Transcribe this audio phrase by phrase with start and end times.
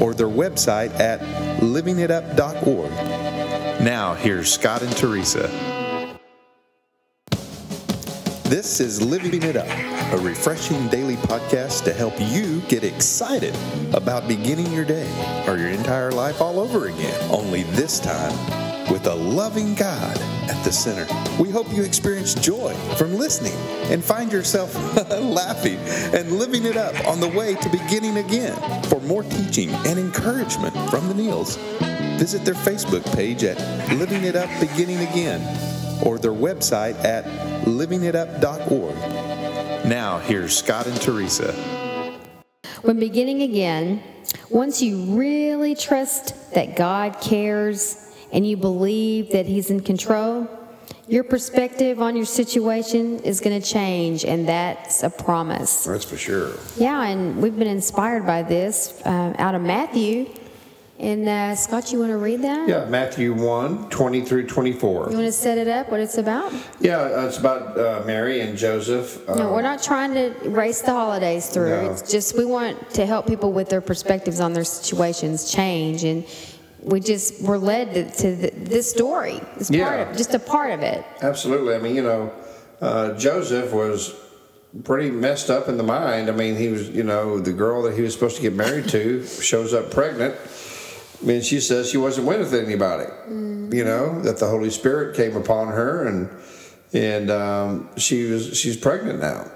[0.00, 1.20] or their website at
[1.60, 2.90] livingitup.org.
[3.82, 5.48] Now, here's Scott and Teresa.
[8.44, 9.66] This is Living It Up,
[10.12, 13.56] a refreshing daily podcast to help you get excited
[13.94, 15.10] about beginning your day
[15.48, 17.30] or your entire life all over again.
[17.30, 21.06] Only this time with a loving God at the center.
[21.40, 23.54] We hope you experience joy from listening
[23.92, 24.74] and find yourself
[25.10, 25.78] laughing
[26.14, 28.54] and living it up on the way to beginning again.
[28.84, 31.56] For more teaching and encouragement from the Neils,
[32.18, 33.58] visit their Facebook page at
[33.92, 35.40] Living It Up Beginning Again
[36.04, 37.24] or their website at
[37.64, 38.96] livingitup.org.
[39.86, 41.52] Now, here's Scott and Teresa.
[42.82, 44.02] When beginning again,
[44.50, 48.03] once you really trust that God cares
[48.34, 50.46] and you believe that He's in control,
[51.08, 55.84] your perspective on your situation is going to change, and that's a promise.
[55.84, 56.52] That's for sure.
[56.76, 60.26] Yeah, and we've been inspired by this uh, out of Matthew.
[60.96, 62.68] And uh, Scott, you want to read that?
[62.68, 65.10] Yeah, Matthew 1 20 through 24.
[65.10, 66.52] You want to set it up, what it's about?
[66.80, 69.20] Yeah, uh, it's about uh, Mary and Joseph.
[69.26, 71.70] No, Um, we're not trying to race the holidays through.
[71.82, 71.90] No.
[71.90, 76.24] It's just we want to help people with their perspectives on their situations change, and
[76.84, 79.40] we just we're led to, to th this story.
[79.56, 80.10] It's part Yeah.
[80.10, 81.04] of just a part of it.
[81.22, 81.74] Absolutely.
[81.74, 82.32] I mean, you know,
[82.80, 84.14] uh, Joseph was
[84.84, 86.28] pretty messed up in the mind.
[86.28, 88.88] I mean, he was, you know, the girl that he was supposed to get married
[88.90, 90.34] to shows up pregnant.
[91.22, 93.06] I mean, she says she wasn't with anybody.
[93.74, 96.28] You know that the Holy Spirit came upon her, and
[96.92, 99.50] and um, she was she's pregnant now,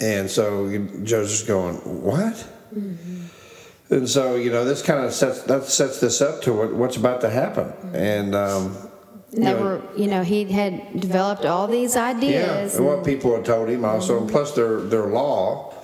[0.00, 0.68] and so
[1.02, 2.36] Joseph's going, what?
[3.88, 6.96] And so you know this kind of sets that sets this up to what, what's
[6.96, 8.76] about to happen, and um,
[9.32, 13.34] you know, Never, you know, he had developed all these ideas yeah, and what people
[13.34, 15.74] had told him also, and plus their their law,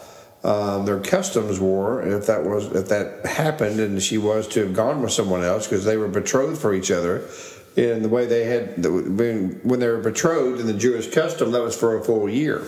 [0.42, 4.74] um, their customs were if that was if that happened and she was to have
[4.74, 7.28] gone with someone else because they were betrothed for each other,
[7.76, 11.76] in the way they had when they were betrothed in the Jewish custom that was
[11.76, 12.58] for a full year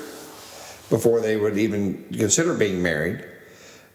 [0.91, 3.25] before they would even consider being married,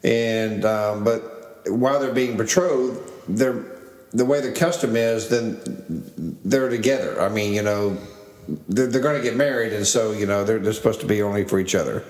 [0.04, 3.80] and um, but while they're being betrothed, they're
[4.12, 5.60] the way the custom is, then
[6.44, 7.22] they're together.
[7.22, 7.98] I mean, you know,
[8.68, 11.22] they're, they're going to get married, and so you know they're, they're supposed to be
[11.22, 12.04] only for each other.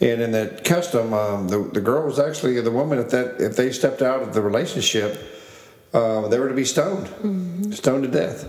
[0.00, 2.98] And in that custom, um, the the girl was actually the woman.
[2.98, 5.18] If that if they stepped out of the relationship,
[5.92, 8.48] uh, they were to be stoned, stoned to death.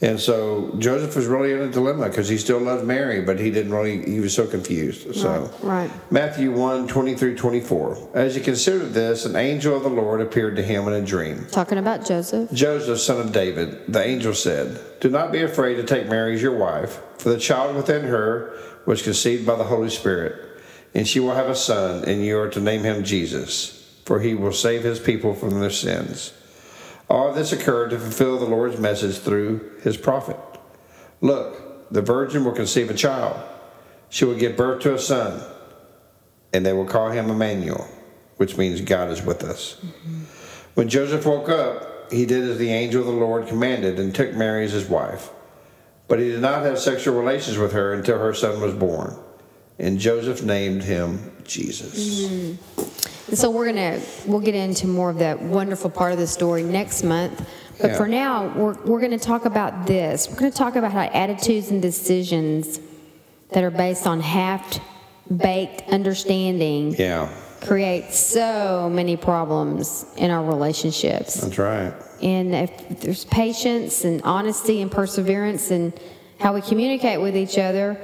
[0.00, 3.50] And so Joseph was really in a dilemma because he still loved Mary, but he
[3.50, 4.08] didn't really.
[4.08, 5.14] He was so confused.
[5.16, 5.90] So Right.
[6.12, 8.10] Matthew 1, 20 through 24.
[8.14, 11.46] As he considered this, an angel of the Lord appeared to him in a dream.
[11.50, 12.52] Talking about Joseph.
[12.52, 16.42] Joseph, son of David, the angel said, Do not be afraid to take Mary as
[16.42, 20.62] your wife, for the child within her was conceived by the Holy Spirit,
[20.94, 24.34] and she will have a son, and you are to name him Jesus, for he
[24.34, 26.32] will save his people from their sins.
[27.08, 30.36] All this occurred to fulfill the Lord's message through his prophet.
[31.20, 33.36] Look, the virgin will conceive a child.
[34.10, 35.42] She will give birth to a son,
[36.52, 37.88] and they will call him Emmanuel,
[38.36, 39.76] which means God is with us.
[39.84, 40.22] Mm-hmm.
[40.74, 44.34] When Joseph woke up, he did as the angel of the Lord commanded and took
[44.34, 45.30] Mary as his wife.
[46.08, 49.16] But he did not have sexual relations with her until her son was born.
[49.78, 52.26] And Joseph named him Jesus.
[52.26, 53.30] Mm-hmm.
[53.30, 56.62] And so we're gonna we'll get into more of that wonderful part of the story
[56.62, 57.46] next month.
[57.80, 57.96] But Yeah.
[57.96, 60.28] for now, we're we're gonna talk about this.
[60.28, 62.80] We're gonna talk about how attitudes and decisions
[63.50, 64.80] that are based on half
[65.34, 67.28] baked understanding Yeah,
[67.60, 71.34] create so many problems in our relationships.
[71.34, 71.92] that's right.
[72.22, 75.92] And if there's patience and honesty and perseverance and
[76.40, 77.96] how we communicate with each other,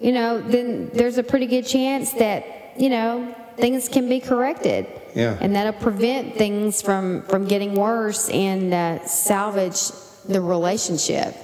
[0.00, 4.86] you know, then there's a pretty good chance that, you know, things can be corrected.
[5.14, 5.36] Yeah.
[5.40, 9.90] And that'll prevent things from, from getting worse and uh, salvage
[10.26, 11.34] the relationship.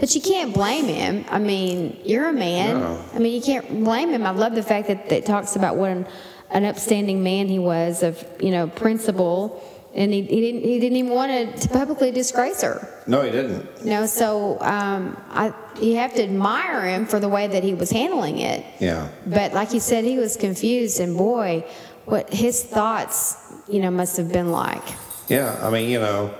[0.00, 1.24] But you can't blame him.
[1.30, 2.80] I mean, you're a man.
[2.80, 3.04] No.
[3.14, 4.26] I mean, you can't blame him.
[4.26, 6.06] I love the fact that, that it talks about what an,
[6.50, 9.62] an upstanding man he was of, you know, principle.
[9.94, 12.88] And he, he didn't he didn't even want to publicly disgrace her.
[13.06, 13.68] No, he didn't.
[13.84, 17.74] You know, so um, I you have to admire him for the way that he
[17.74, 18.64] was handling it.
[18.80, 19.08] Yeah.
[19.26, 21.66] But like you said, he was confused, and boy,
[22.04, 23.36] what his thoughts,
[23.68, 24.82] you know, must have been like.
[25.28, 26.34] Yeah, I mean, you know,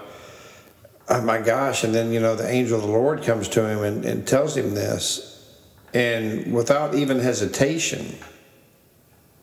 [1.08, 1.84] oh my gosh.
[1.84, 4.56] And then, you know, the angel of the Lord comes to him and, and tells
[4.56, 5.28] him this.
[5.94, 8.16] And without even hesitation,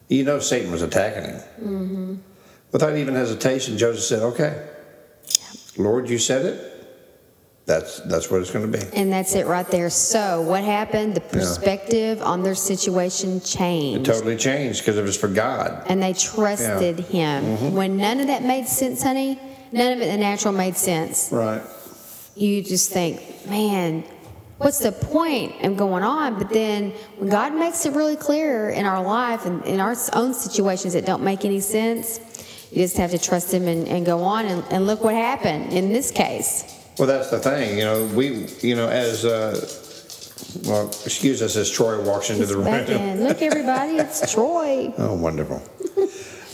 [0.07, 1.41] you know Satan was attacking him.
[1.61, 2.15] Mm-hmm.
[2.71, 4.67] Without even hesitation, Joseph said, okay,
[5.77, 6.65] Lord, you said it.
[7.65, 8.83] That's, that's what it's going to be.
[8.95, 9.91] And that's it right there.
[9.91, 11.13] So, what happened?
[11.13, 14.09] The perspective on their situation changed.
[14.09, 15.83] It totally changed because it was for God.
[15.87, 17.43] and they trusted him.
[17.43, 17.75] Mm-hmm.
[17.75, 19.39] When none of that made sense, honey,
[19.71, 21.29] none of it in the natural made sense.
[21.31, 21.61] Right.
[22.35, 24.03] You just think, man,
[24.57, 26.39] what's the point of going on?
[26.39, 30.33] But then when God makes it really clear in our life and in our own
[30.33, 32.19] situations that don't make any sense,
[32.71, 34.45] you just have to trust him and, and go on.
[34.45, 36.75] And, and look what happened in this case.
[36.97, 37.77] Well, that's the thing.
[37.77, 39.59] You know, we, you know, as, uh,
[40.65, 43.23] well, excuse us as Troy walks into He's the room.
[43.23, 44.93] Look, everybody, it's Troy.
[44.97, 45.61] Oh, wonderful.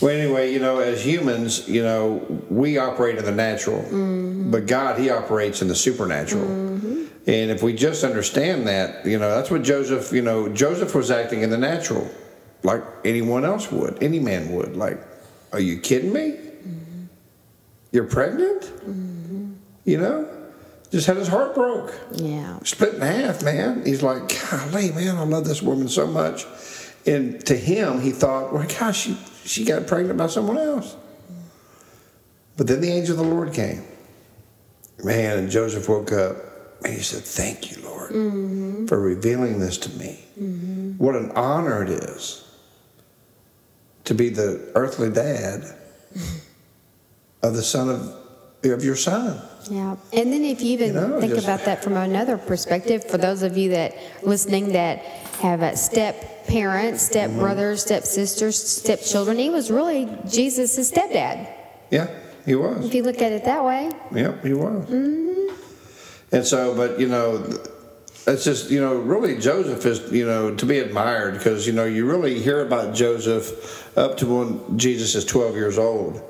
[0.00, 3.82] well, anyway, you know, as humans, you know, we operate in the natural,
[4.50, 6.44] but God, He operates in the supernatural.
[7.28, 11.10] And if we just understand that, you know, that's what Joseph, you know, Joseph was
[11.10, 12.08] acting in the natural,
[12.62, 14.76] like anyone else would, any man would.
[14.76, 15.00] Like,
[15.52, 16.36] are you kidding me?
[17.92, 18.62] You're pregnant?
[18.62, 19.52] Mm-hmm.
[19.84, 20.28] You know,
[20.90, 22.58] just had his heart broke Yeah.
[22.64, 23.84] split in half, man.
[23.86, 26.44] He's like, golly, man, I love this woman so much.
[27.06, 30.96] And to him, he thought, well, gosh, she, she got pregnant by someone else.
[32.56, 33.84] But then the angel of the Lord came.
[35.04, 36.36] Man, and Joseph woke up
[36.84, 38.86] and he said, Thank you, Lord, mm-hmm.
[38.86, 40.24] for revealing this to me.
[40.40, 40.92] Mm-hmm.
[40.92, 42.45] What an honor it is
[44.06, 45.62] to be the earthly dad
[47.42, 48.00] of the son of,
[48.64, 49.40] of your son.
[49.70, 49.96] Yeah.
[50.12, 53.18] And then if you even You know, think just- about that from another perspective, for
[53.18, 54.98] those of you that listening that
[55.42, 57.40] have a step parents, step Mm-hmm.
[57.40, 61.48] brothers, step sisters, step children, he was really Jesus' stepdad.
[61.90, 62.08] Yeah,
[62.44, 62.86] he was.
[62.86, 63.90] If you look at it that way.
[64.14, 64.88] Yep, he was.
[66.32, 67.38] And so, but you know,
[68.26, 71.84] it's just you know, really Joseph is you know to be admired because you know
[71.84, 76.22] you really hear about Joseph up to when Jesus is twelve years old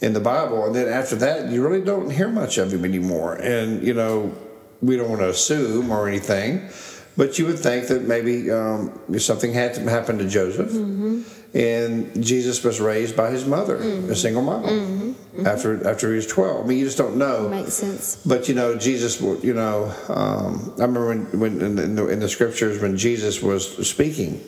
[0.00, 3.34] in the Bible, and then after that you really don't hear much of him anymore.
[3.34, 4.34] And you know,
[4.80, 6.68] we don't want to assume or anything,
[7.16, 10.70] but you would think that maybe um, something had to happen to Joseph.
[10.70, 11.22] Mm-hmm.
[11.54, 14.14] And Jesus was raised by his mother, a mm-hmm.
[14.14, 15.11] single mom,
[15.46, 16.64] after after he was twelve.
[16.64, 17.48] I mean, you just don't know.
[17.48, 18.16] Makes sense.
[18.24, 19.20] But you know, Jesus.
[19.20, 22.96] You know, um, I remember when, when in, the, in, the, in the scriptures when
[22.96, 24.40] Jesus was speaking,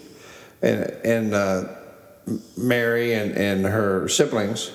[0.62, 1.64] and and uh,
[2.56, 4.72] Mary and, and her siblings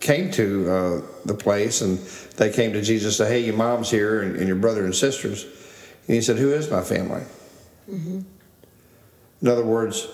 [0.00, 1.98] came to uh, the place, and
[2.36, 4.94] they came to Jesus and said, "Hey, your mom's here, and, and your brother and
[4.94, 7.22] sisters." And he said, "Who is my family?"
[9.42, 10.06] In other words,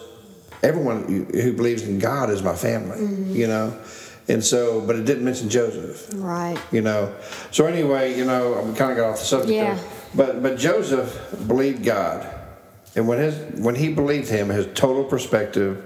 [0.63, 2.99] everyone who believes in God is my family.
[3.33, 3.81] You know,
[4.29, 6.59] and so, but it didn't mention Joseph Right.
[6.73, 7.15] you know.
[7.53, 9.75] So anyway, you know, I'm kind of got off the subject Yeah.
[9.75, 9.85] there.
[10.15, 12.27] But but Joseph believed God,
[12.95, 15.83] and when his when he believed him, his total perspective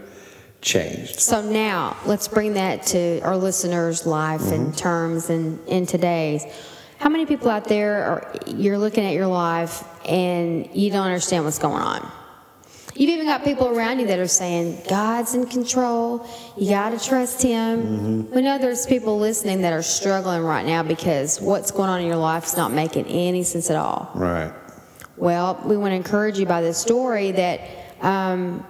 [0.62, 1.20] changed.
[1.20, 4.54] So now let's bring that to our listeners' life Mm-hmm.
[4.54, 6.44] in terms and in today's.
[6.98, 11.44] How many people out there are you're looking at your life and you don't understand
[11.46, 12.06] what's going on?
[13.00, 16.28] You've even got people around you that are saying, God's in control.
[16.54, 17.82] You got to trust Him.
[17.82, 18.34] Mm-hmm.
[18.34, 22.06] We know there's people listening that are struggling right now because what's going on in
[22.06, 24.10] your life is not making any sense at all.
[24.14, 24.52] Right.
[25.16, 27.62] Well, we want to encourage you by this story that
[28.02, 28.66] um,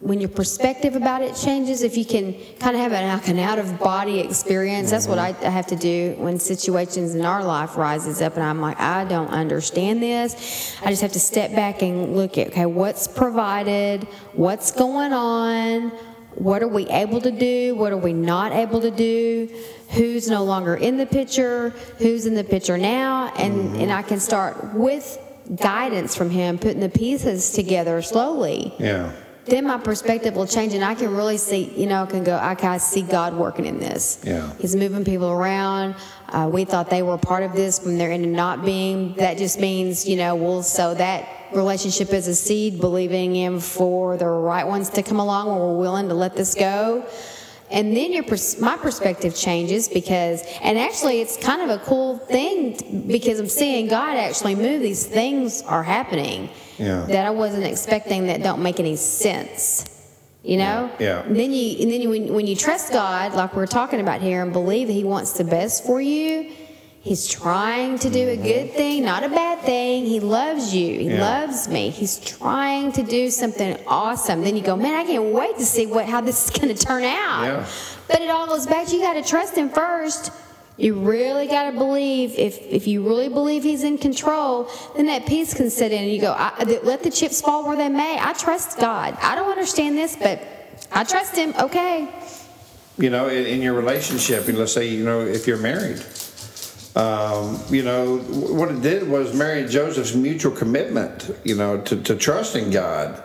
[0.00, 3.38] when your perspective about it changes, if you can kind of have an, like an
[3.38, 5.44] out of body experience, that's what mm-hmm.
[5.44, 8.80] I, I have to do when situations in our life rises up, and I'm like,
[8.80, 10.74] I don't understand this.
[10.82, 15.90] I just have to step back and look at okay, what's provided, what's going on.
[16.36, 17.74] What are we able to do?
[17.74, 19.50] What are we not able to do?
[19.90, 21.70] Who's no longer in the picture?
[21.98, 23.34] Who's in the picture now?
[23.36, 23.80] And mm-hmm.
[23.82, 25.18] and I can start with
[25.56, 28.72] guidance from him, putting the pieces together slowly.
[28.78, 29.12] Yeah.
[29.50, 32.36] Then my perspective will change, and I can really see, you know, I can go,
[32.36, 34.20] I can see God working in this.
[34.22, 34.52] Yeah.
[34.60, 35.96] He's moving people around.
[36.28, 39.14] Uh, we thought they were part of this when they're into not being.
[39.14, 44.16] That just means, you know, we'll sow that relationship as a seed, believing Him for
[44.16, 47.04] the right ones to come along when we're willing to let this go.
[47.70, 52.18] And then your pers- my perspective changes because, and actually, it's kind of a cool
[52.18, 54.82] thing t- because I'm seeing God actually move.
[54.82, 56.48] These things are happening
[56.78, 57.04] Yeah.
[57.08, 59.84] that I wasn't expecting that don't make any sense.
[60.42, 60.90] You know?
[60.98, 61.20] Yeah.
[61.22, 64.20] And then you, and then you, when, when you trust God, like we're talking about
[64.22, 66.50] here, and believe that He wants the best for you,
[67.02, 70.04] He's trying to do a good thing, not a bad thing.
[70.04, 70.98] He loves you.
[70.98, 71.20] He Yeah.
[71.20, 71.88] loves me.
[71.88, 74.42] He's trying to do something awesome.
[74.42, 76.86] Then you go, man, I can't wait to see what how this is going to
[76.86, 77.44] turn out.
[77.44, 77.64] Yeah.
[78.06, 80.30] But it all goes back to you got to trust Him first.
[80.76, 84.66] You really got to believe, if, if you really believe he's in control,
[84.96, 87.76] then that peace can set in and you go, I, let the chips fall where
[87.76, 88.18] they may.
[88.18, 89.14] I trust God.
[89.20, 90.40] I don't understand this, but
[90.90, 91.52] I trust him.
[91.58, 92.08] Okay.
[92.96, 96.02] You know, in, in your relationship, and let's say, you know, if you're married,
[96.96, 102.02] um, you know, what it did was Mary and Joseph's mutual commitment, you know, to,
[102.02, 103.22] to trusting God.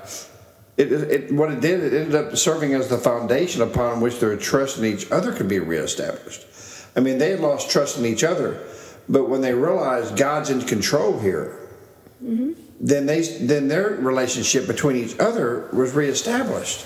[0.78, 4.36] It, it, what it did, it ended up serving as the foundation upon which their
[4.38, 6.46] trust in each other could be reestablished.
[6.96, 8.62] I mean, they had lost trust in each other,
[9.10, 11.60] but when they realized God's in control here,
[12.24, 12.54] mm-hmm.
[12.80, 16.86] then they then their relationship between each other was reestablished.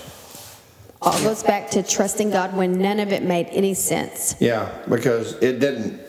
[1.02, 4.34] All goes back to trusting God when none of it made any sense.
[4.38, 6.00] Yeah, because it didn't.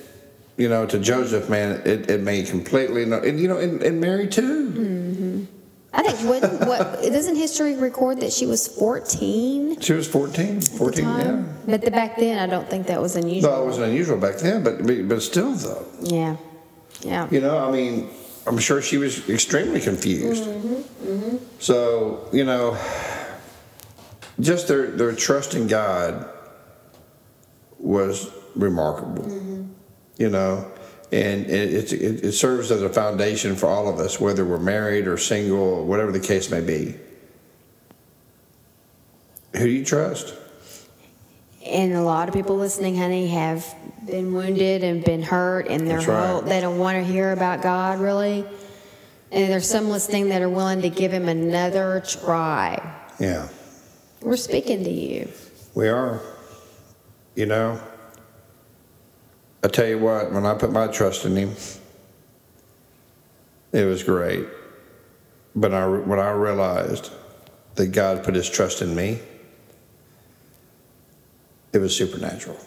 [0.58, 3.20] You know, to Joseph, man, it, it made completely no.
[3.20, 4.70] And you know, and, and Mary too.
[4.70, 5.46] Mm-hmm.
[5.94, 9.80] I think what what doesn't history record that she was 14?
[9.82, 11.44] She was 14, 14, yeah.
[11.66, 13.52] But the, back then, I don't think that was unusual.
[13.52, 15.86] No, it wasn't unusual back then, but but still though.
[16.02, 16.38] Yeah,
[17.02, 17.28] yeah.
[17.30, 18.10] You know, I mean,
[18.48, 20.46] I'm sure she was extremely confused.
[20.46, 21.38] Mm-hmm, mm-hmm.
[21.60, 22.78] So you know,
[24.40, 26.30] just their their trust in God
[27.80, 29.26] was remarkable.
[30.22, 30.72] You know,
[31.12, 35.08] and it, it, it, serves as a foundation for all of us, whether we're married
[35.08, 36.94] or single, or whatever the case may be.
[39.54, 40.36] Who do you trust?
[41.66, 43.66] And a lot of people listening, honey, have
[44.06, 46.46] been wounded and been hurt, and they're right.
[46.46, 48.46] they don't want to hear about God really.
[49.32, 52.78] And there's some listening that are willing to give Him another try.
[53.20, 53.48] Yeah.
[54.22, 55.32] We're speaking to you.
[55.74, 56.22] We are.
[57.34, 57.82] You know,
[59.64, 61.56] I tell you what, when I put my trust in him,
[63.72, 64.48] it was great.
[65.56, 67.12] But I, when I realized
[67.76, 69.20] that God put his trust in me,
[71.74, 72.58] it was supernatural.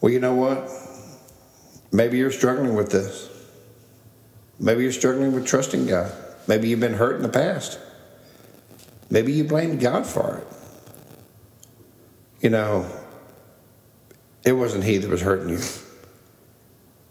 [0.00, 0.70] Well, you know what?
[1.92, 3.28] Maybe you're struggling with this.
[4.58, 6.12] Maybe you're struggling with trusting God.
[6.46, 7.78] Maybe you've been hurt in the past.
[9.08, 10.46] Maybe you blamed God for it.
[12.40, 12.90] You know,
[14.44, 15.60] it wasn't he that was hurting you,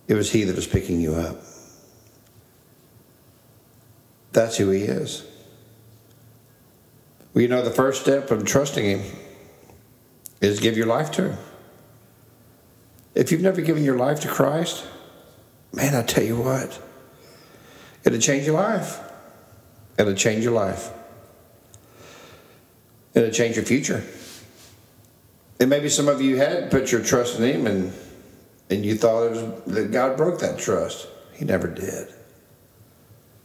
[0.07, 1.37] it was he that was picking you up.
[4.31, 5.25] That's who he is.
[7.33, 9.01] Well, you know, the first step of trusting him
[10.41, 11.37] is give your life to him.
[13.15, 14.85] If you've never given your life to Christ,
[15.73, 16.81] man, I tell you what,
[18.03, 18.99] it'll change your life.
[19.97, 20.91] It'll change your life.
[23.13, 24.03] It'll change your future.
[25.59, 27.93] And maybe some of you had put your trust in Him and,
[28.69, 31.07] and you thought it was, that God broke that trust.
[31.33, 32.07] He never did.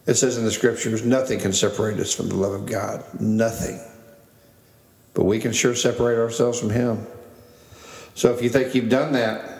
[0.05, 3.03] It says in the scriptures, nothing can separate us from the love of God.
[3.19, 3.79] Nothing.
[5.13, 7.07] But we can sure separate ourselves from Him.
[8.13, 9.51] So if you think you've done that,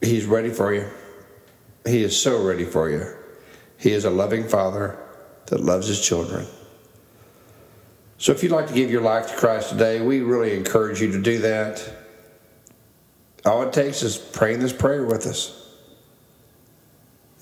[0.00, 0.86] He's ready for you.
[1.86, 3.06] He is so ready for you.
[3.78, 4.98] He is a loving Father
[5.46, 6.46] that loves His children.
[8.24, 11.12] So if you'd like to give your life to Christ today, we really encourage you
[11.12, 11.86] to do that.
[13.44, 15.76] All it takes is praying this prayer with us.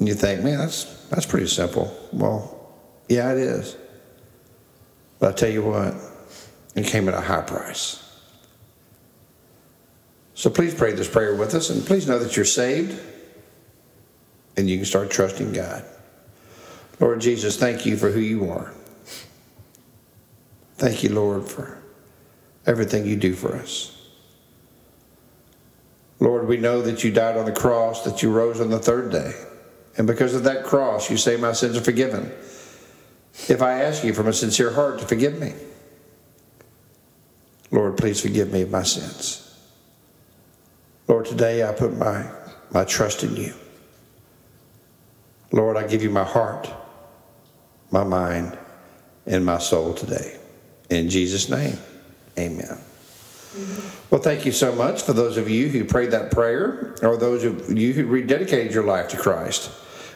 [0.01, 1.97] And you think, man, that's that's pretty simple.
[2.13, 2.75] Well,
[3.09, 3.77] yeah, it is.
[5.21, 5.95] But I tell you what,
[6.75, 8.03] it came at a high price.
[10.35, 13.01] So please pray this prayer with us, and please know that you're saved
[14.57, 15.85] and you can start trusting God.
[16.99, 18.75] Lord Jesus, thank you for who you are.
[20.83, 21.79] Thank you, Lord, for
[22.67, 23.97] everything you do for us.
[26.19, 29.13] Lord, we know that you died on the cross, that you rose on the third
[29.13, 29.33] day.
[29.97, 32.33] And because of that cross, you say my sins are forgiven.
[33.47, 35.55] If I ask you from a sincere heart to forgive me,
[37.71, 39.57] Lord, please forgive me of my sins.
[41.07, 42.29] Lord, today I put my,
[42.73, 43.55] my trust in you.
[45.53, 46.69] Lord, I give you my heart,
[47.93, 48.59] my mind,
[49.27, 50.41] and my soul today.
[50.91, 51.79] In Jesus' name,
[52.39, 52.79] amen.
[54.11, 57.45] Well, thank you so much for those of you who prayed that prayer or those
[57.45, 59.71] of you who rededicated your life to Christ.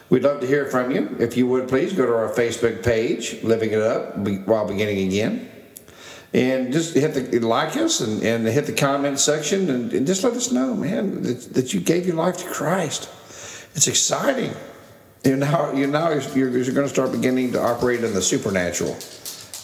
[0.09, 1.15] We'd love to hear from you.
[1.19, 5.51] If you would please go to our Facebook page, Living It Up while beginning again.
[6.33, 10.23] And just hit the like us and, and hit the comment section and, and just
[10.23, 13.09] let us know, man, that, that you gave your life to Christ.
[13.75, 14.53] It's exciting.
[15.23, 18.93] You now you now you're, you're going to start beginning to operate in the supernatural,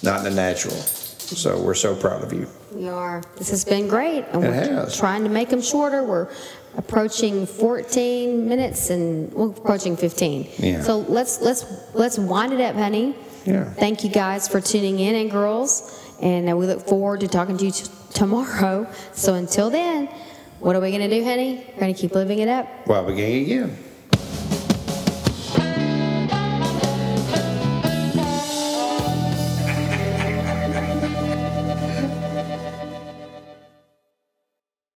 [0.04, 0.76] not in the natural.
[0.76, 2.48] So we're so proud of you.
[2.74, 3.24] We are.
[3.38, 4.26] This has been great.
[4.34, 4.98] And it we're has.
[4.98, 6.04] trying to make them shorter.
[6.04, 6.30] We're
[6.78, 10.50] approaching 14 minutes and we're approaching 15.
[10.58, 10.82] Yeah.
[10.82, 13.16] So let's let's let's wind it up, honey.
[13.46, 13.70] Yeah.
[13.74, 17.66] Thank you guys for tuning in and girls, and we look forward to talking to
[17.66, 18.88] you t- tomorrow.
[19.14, 20.08] So until then,
[20.60, 21.66] What are we going to do, honey?
[21.74, 22.66] We're going to keep living it up.
[22.88, 23.78] While beginning again.